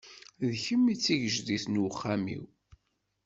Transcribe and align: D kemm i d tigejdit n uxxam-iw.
D 0.49 0.51
kemm 0.63 0.83
i 0.93 0.95
d 0.95 0.99
tigejdit 1.03 1.65
n 1.67 1.81
uxxam-iw. 1.87 2.43